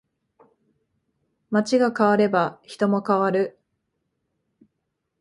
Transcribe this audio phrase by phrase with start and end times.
[1.51, 3.59] 街が変われば人も変わる